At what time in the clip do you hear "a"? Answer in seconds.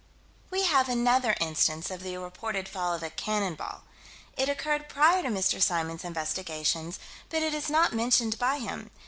3.03-3.11